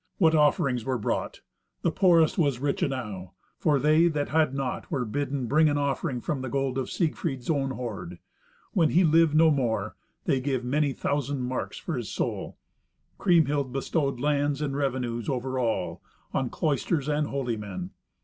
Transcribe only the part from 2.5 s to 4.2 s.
rich enow, for they